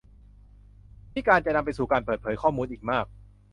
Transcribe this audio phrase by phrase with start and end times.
[1.11, 3.05] ที่จะนำไปสู่การเปิดเผยข้อมูลอีกมาก